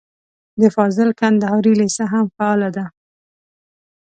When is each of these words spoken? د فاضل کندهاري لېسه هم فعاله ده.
د 0.61 0.63
فاضل 0.75 1.09
کندهاري 1.19 1.73
لېسه 1.79 2.03
هم 2.11 2.25
فعاله 2.35 2.69
ده. 2.77 2.85